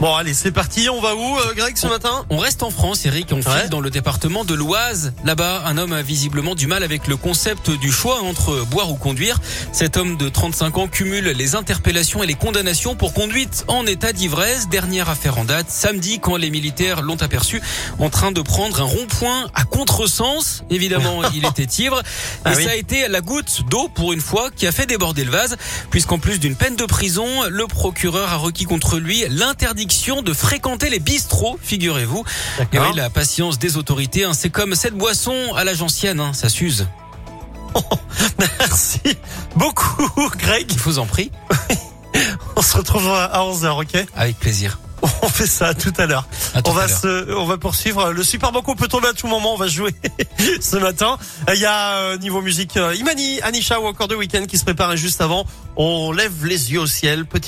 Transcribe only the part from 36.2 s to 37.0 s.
hein, ça s'use.